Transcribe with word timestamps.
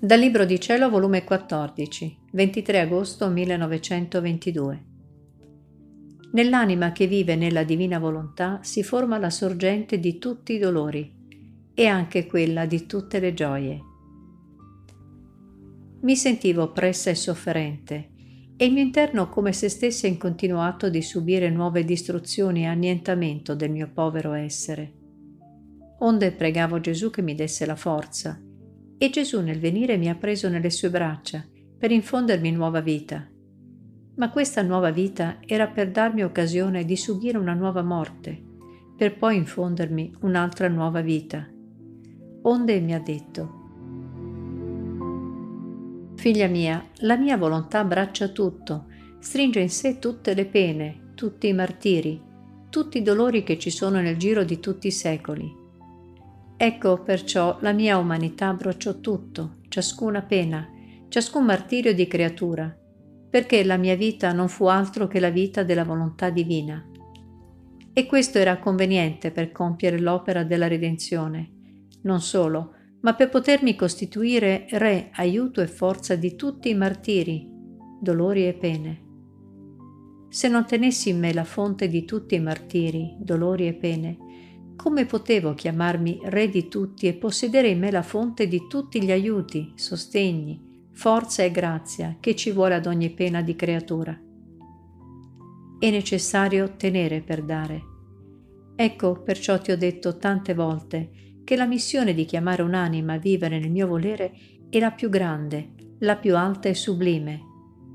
Dal 0.00 0.20
Libro 0.20 0.44
di 0.44 0.60
Cielo, 0.60 0.90
volume 0.90 1.24
14, 1.24 2.18
23 2.30 2.78
agosto 2.78 3.28
1922. 3.28 4.84
Nell'anima 6.34 6.92
che 6.92 7.08
vive 7.08 7.34
nella 7.34 7.64
divina 7.64 7.98
volontà 7.98 8.60
si 8.62 8.84
forma 8.84 9.18
la 9.18 9.28
sorgente 9.28 9.98
di 9.98 10.18
tutti 10.18 10.52
i 10.52 10.58
dolori 10.58 11.12
e 11.74 11.86
anche 11.86 12.26
quella 12.26 12.64
di 12.64 12.86
tutte 12.86 13.18
le 13.18 13.34
gioie. 13.34 13.80
Mi 16.02 16.14
sentivo 16.14 16.62
oppressa 16.62 17.10
e 17.10 17.16
sofferente 17.16 18.10
e 18.56 18.66
il 18.66 18.72
mio 18.72 18.82
interno 18.82 19.28
come 19.28 19.52
se 19.52 19.68
stesse 19.68 20.06
in 20.06 20.16
continuo 20.16 20.60
atto 20.60 20.88
di 20.88 21.02
subire 21.02 21.50
nuove 21.50 21.84
distruzioni 21.84 22.62
e 22.62 22.66
annientamento 22.66 23.56
del 23.56 23.72
mio 23.72 23.90
povero 23.92 24.32
essere. 24.34 24.92
Onde 25.98 26.30
pregavo 26.30 26.78
Gesù 26.78 27.10
che 27.10 27.20
mi 27.20 27.34
desse 27.34 27.66
la 27.66 27.74
forza 27.74 28.40
e 28.98 29.10
Gesù 29.10 29.40
nel 29.40 29.60
venire 29.60 29.96
mi 29.96 30.08
ha 30.08 30.16
preso 30.16 30.48
nelle 30.48 30.70
sue 30.70 30.90
braccia 30.90 31.46
per 31.78 31.92
infondermi 31.92 32.50
nuova 32.50 32.80
vita. 32.80 33.26
Ma 34.16 34.30
questa 34.30 34.62
nuova 34.62 34.90
vita 34.90 35.38
era 35.46 35.68
per 35.68 35.92
darmi 35.92 36.24
occasione 36.24 36.84
di 36.84 36.96
subire 36.96 37.38
una 37.38 37.54
nuova 37.54 37.82
morte, 37.82 38.42
per 38.96 39.16
poi 39.16 39.36
infondermi 39.36 40.16
un'altra 40.22 40.66
nuova 40.68 41.00
vita. 41.00 41.48
Onde 42.42 42.80
mi 42.80 42.94
ha 42.94 43.00
detto, 43.00 43.56
Figlia 46.16 46.48
mia, 46.48 46.84
la 47.02 47.16
mia 47.16 47.36
volontà 47.36 47.78
abbraccia 47.78 48.28
tutto, 48.28 48.86
stringe 49.20 49.60
in 49.60 49.70
sé 49.70 50.00
tutte 50.00 50.34
le 50.34 50.46
pene, 50.46 51.12
tutti 51.14 51.46
i 51.46 51.52
martiri, 51.52 52.20
tutti 52.68 52.98
i 52.98 53.02
dolori 53.02 53.44
che 53.44 53.56
ci 53.56 53.70
sono 53.70 54.00
nel 54.00 54.16
giro 54.16 54.42
di 54.42 54.58
tutti 54.58 54.88
i 54.88 54.92
secoli 54.92 55.57
Ecco 56.60 57.04
perciò 57.04 57.56
la 57.60 57.70
mia 57.70 57.98
umanità 57.98 58.52
bruciò 58.52 58.98
tutto, 58.98 59.58
ciascuna 59.68 60.22
pena, 60.22 60.68
ciascun 61.06 61.44
martirio 61.44 61.94
di 61.94 62.08
creatura, 62.08 62.76
perché 63.30 63.62
la 63.62 63.76
mia 63.76 63.94
vita 63.94 64.32
non 64.32 64.48
fu 64.48 64.64
altro 64.64 65.06
che 65.06 65.20
la 65.20 65.30
vita 65.30 65.62
della 65.62 65.84
volontà 65.84 66.30
divina. 66.30 66.84
E 67.92 68.06
questo 68.06 68.38
era 68.38 68.58
conveniente 68.58 69.30
per 69.30 69.52
compiere 69.52 70.00
l'opera 70.00 70.42
della 70.42 70.66
redenzione, 70.66 71.52
non 72.02 72.20
solo, 72.20 72.74
ma 73.02 73.14
per 73.14 73.28
potermi 73.28 73.76
costituire 73.76 74.66
re, 74.70 75.10
aiuto 75.12 75.60
e 75.60 75.68
forza 75.68 76.16
di 76.16 76.34
tutti 76.34 76.70
i 76.70 76.74
martiri, 76.74 77.48
dolori 78.00 78.48
e 78.48 78.54
pene. 78.54 79.06
Se 80.28 80.48
non 80.48 80.66
tenessi 80.66 81.10
in 81.10 81.20
me 81.20 81.32
la 81.32 81.44
fonte 81.44 81.86
di 81.86 82.04
tutti 82.04 82.34
i 82.34 82.40
martiri, 82.40 83.16
dolori 83.20 83.68
e 83.68 83.74
pene, 83.74 84.16
come 84.78 85.06
potevo 85.06 85.54
chiamarmi 85.54 86.20
re 86.26 86.48
di 86.48 86.68
tutti 86.68 87.08
e 87.08 87.14
possedere 87.14 87.68
in 87.68 87.80
me 87.80 87.90
la 87.90 88.02
fonte 88.02 88.46
di 88.46 88.68
tutti 88.68 89.02
gli 89.02 89.10
aiuti, 89.10 89.72
sostegni, 89.74 90.86
forza 90.92 91.42
e 91.42 91.50
grazia 91.50 92.16
che 92.20 92.36
ci 92.36 92.52
vuole 92.52 92.76
ad 92.76 92.86
ogni 92.86 93.10
pena 93.10 93.42
di 93.42 93.56
creatura? 93.56 94.16
È 95.80 95.90
necessario 95.90 96.76
tenere 96.76 97.22
per 97.22 97.42
dare. 97.42 97.82
Ecco 98.76 99.20
perciò 99.20 99.58
ti 99.58 99.72
ho 99.72 99.76
detto 99.76 100.16
tante 100.16 100.54
volte 100.54 101.10
che 101.42 101.56
la 101.56 101.66
missione 101.66 102.14
di 102.14 102.24
chiamare 102.24 102.62
un'anima 102.62 103.14
a 103.14 103.18
vivere 103.18 103.58
nel 103.58 103.72
mio 103.72 103.88
volere 103.88 104.32
è 104.70 104.78
la 104.78 104.92
più 104.92 105.08
grande, 105.08 105.72
la 105.98 106.14
più 106.14 106.36
alta 106.36 106.68
e 106.68 106.74
sublime. 106.74 107.40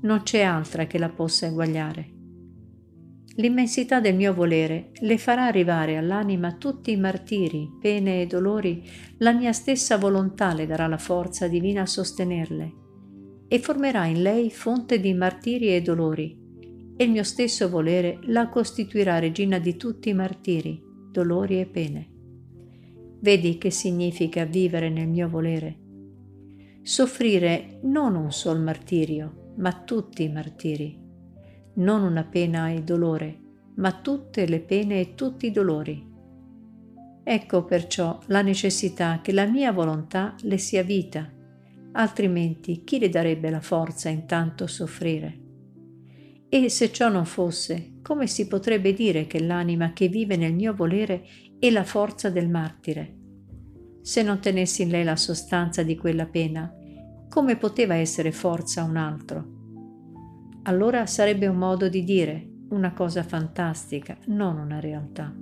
Non 0.00 0.22
c'è 0.24 0.42
altra 0.42 0.86
che 0.86 0.98
la 0.98 1.08
possa 1.08 1.46
eguagliare. 1.46 2.13
L'immensità 3.36 3.98
del 3.98 4.14
mio 4.14 4.32
volere 4.32 4.92
le 5.00 5.18
farà 5.18 5.46
arrivare 5.46 5.96
all'anima 5.96 6.52
tutti 6.52 6.92
i 6.92 6.96
martiri, 6.96 7.68
pene 7.80 8.22
e 8.22 8.26
dolori, 8.26 8.88
la 9.18 9.32
mia 9.32 9.52
stessa 9.52 9.96
volontà 9.98 10.54
le 10.54 10.66
darà 10.66 10.86
la 10.86 10.98
forza 10.98 11.48
divina 11.48 11.82
a 11.82 11.86
sostenerle 11.86 12.72
e 13.48 13.58
formerà 13.58 14.06
in 14.06 14.22
lei 14.22 14.50
fonte 14.50 15.00
di 15.00 15.12
martiri 15.14 15.74
e 15.74 15.82
dolori 15.82 16.42
e 16.96 17.04
il 17.04 17.10
mio 17.10 17.24
stesso 17.24 17.68
volere 17.68 18.20
la 18.26 18.48
costituirà 18.48 19.18
regina 19.18 19.58
di 19.58 19.76
tutti 19.76 20.10
i 20.10 20.14
martiri, 20.14 20.80
dolori 21.10 21.58
e 21.58 21.66
pene. 21.66 22.10
Vedi 23.20 23.58
che 23.58 23.70
significa 23.70 24.44
vivere 24.44 24.90
nel 24.90 25.08
mio 25.08 25.28
volere? 25.28 25.78
Soffrire 26.82 27.80
non 27.82 28.14
un 28.14 28.30
sol 28.30 28.60
martirio, 28.60 29.54
ma 29.56 29.72
tutti 29.72 30.22
i 30.22 30.28
martiri 30.28 31.02
non 31.74 32.02
una 32.02 32.24
pena 32.24 32.70
e 32.70 32.82
dolore, 32.82 33.38
ma 33.76 33.92
tutte 33.92 34.46
le 34.46 34.60
pene 34.60 35.00
e 35.00 35.14
tutti 35.14 35.46
i 35.46 35.50
dolori. 35.50 36.12
Ecco 37.24 37.64
perciò 37.64 38.18
la 38.26 38.42
necessità 38.42 39.20
che 39.22 39.32
la 39.32 39.46
mia 39.46 39.72
volontà 39.72 40.34
le 40.42 40.58
sia 40.58 40.82
vita, 40.82 41.30
altrimenti 41.92 42.84
chi 42.84 42.98
le 42.98 43.08
darebbe 43.08 43.50
la 43.50 43.60
forza 43.60 44.08
intanto 44.08 44.66
soffrire? 44.66 45.40
E 46.48 46.68
se 46.68 46.92
ciò 46.92 47.08
non 47.08 47.24
fosse, 47.24 47.94
come 48.02 48.26
si 48.26 48.46
potrebbe 48.46 48.92
dire 48.92 49.26
che 49.26 49.40
l'anima 49.40 49.92
che 49.92 50.08
vive 50.08 50.36
nel 50.36 50.54
mio 50.54 50.74
volere 50.74 51.24
è 51.58 51.70
la 51.70 51.84
forza 51.84 52.30
del 52.30 52.48
martire? 52.48 53.16
Se 54.02 54.22
non 54.22 54.38
tenessi 54.38 54.82
in 54.82 54.90
lei 54.90 55.02
la 55.02 55.16
sostanza 55.16 55.82
di 55.82 55.96
quella 55.96 56.26
pena, 56.26 56.72
come 57.28 57.56
poteva 57.56 57.94
essere 57.94 58.30
forza 58.30 58.84
un 58.84 58.96
altro? 58.96 59.53
Allora 60.64 61.06
sarebbe 61.06 61.46
un 61.46 61.56
modo 61.56 61.88
di 61.88 62.04
dire 62.04 62.48
una 62.70 62.92
cosa 62.92 63.22
fantastica, 63.22 64.16
non 64.26 64.58
una 64.58 64.80
realtà. 64.80 65.32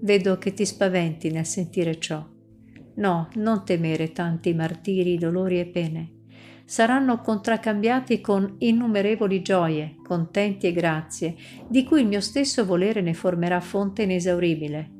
Vedo 0.00 0.38
che 0.38 0.52
ti 0.52 0.64
spaventi 0.64 1.30
nel 1.30 1.46
sentire 1.46 1.98
ciò. 1.98 2.24
No, 2.94 3.28
non 3.34 3.64
temere 3.64 4.12
tanti 4.12 4.54
martiri, 4.54 5.18
dolori 5.18 5.58
e 5.58 5.66
pene. 5.66 6.10
Saranno 6.64 7.20
contraccambiati 7.20 8.20
con 8.20 8.54
innumerevoli 8.58 9.42
gioie, 9.42 9.96
contenti 10.02 10.68
e 10.68 10.72
grazie, 10.72 11.34
di 11.68 11.84
cui 11.84 12.00
il 12.02 12.06
mio 12.06 12.20
stesso 12.20 12.64
volere 12.64 13.00
ne 13.00 13.14
formerà 13.14 13.60
fonte 13.60 14.02
inesauribile. 14.02 14.92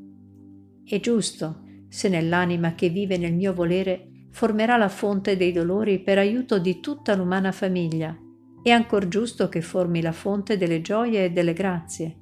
È 0.85 1.01
giusto, 1.01 1.63
se 1.89 2.09
nell'anima 2.09 2.75
che 2.75 2.89
vive 2.89 3.17
nel 3.17 3.35
mio 3.35 3.55
volere 3.55 4.11
formerà 4.37 4.77
la 4.77 4.91
fonte 4.91 5.35
dei 5.35 5.51
dolori 5.51 5.99
per 5.99 6.19
aiuto 6.19 6.59
di 6.59 6.79
tutta 6.81 7.17
l'umana 7.17 7.53
famiglia. 7.53 8.15
È 8.63 8.69
ancor 8.69 9.09
giusto 9.09 9.49
che 9.49 9.63
formi 9.63 10.03
la 10.03 10.13
fonte 10.13 10.59
delle 10.59 10.83
gioie 10.83 11.25
e 11.25 11.31
delle 11.31 11.55
grazie. 11.55 12.17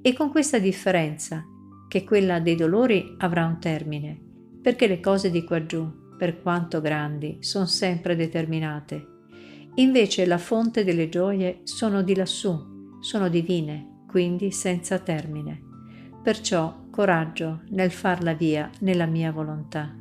E 0.00 0.12
con 0.12 0.30
questa 0.30 0.60
differenza, 0.60 1.44
che 1.88 2.04
quella 2.04 2.38
dei 2.38 2.54
dolori 2.54 3.16
avrà 3.18 3.46
un 3.46 3.58
termine, 3.58 4.16
perché 4.62 4.86
le 4.86 5.00
cose 5.00 5.28
di 5.28 5.42
quaggiù, 5.42 6.16
per 6.16 6.40
quanto 6.40 6.80
grandi, 6.80 7.38
sono 7.40 7.66
sempre 7.66 8.14
determinate. 8.14 9.04
Invece 9.74 10.26
la 10.26 10.38
fonte 10.38 10.84
delle 10.84 11.08
gioie 11.08 11.62
sono 11.64 12.02
di 12.02 12.14
lassù, 12.14 13.00
sono 13.00 13.28
divine, 13.28 14.04
quindi 14.06 14.52
senza 14.52 15.00
termine. 15.00 15.60
Perciò 16.22 16.84
coraggio 16.92 17.62
nel 17.70 17.90
farla 17.90 18.34
via 18.34 18.70
nella 18.82 19.06
mia 19.06 19.32
volontà. 19.32 19.99